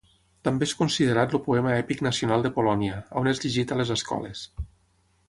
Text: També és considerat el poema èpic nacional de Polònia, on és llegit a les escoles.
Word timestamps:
També 0.47 0.67
és 0.67 0.71
considerat 0.77 1.35
el 1.35 1.41
poema 1.47 1.73
èpic 1.81 2.01
nacional 2.07 2.45
de 2.47 2.51
Polònia, 2.55 2.97
on 3.23 3.31
és 3.33 3.43
llegit 3.45 3.75
a 3.77 3.79
les 3.83 3.93
escoles. 3.97 4.43